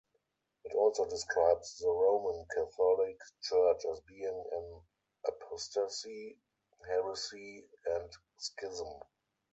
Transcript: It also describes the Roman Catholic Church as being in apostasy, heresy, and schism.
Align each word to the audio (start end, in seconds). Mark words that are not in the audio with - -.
It 0.63 0.73
also 0.73 1.07
describes 1.07 1.77
the 1.77 1.87
Roman 1.87 2.43
Catholic 2.47 3.19
Church 3.43 3.85
as 3.93 3.99
being 3.99 4.43
in 4.51 4.81
apostasy, 5.27 6.39
heresy, 6.87 7.67
and 7.85 8.09
schism. 8.39 8.89